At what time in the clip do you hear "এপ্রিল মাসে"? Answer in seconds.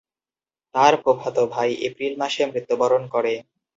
1.87-2.41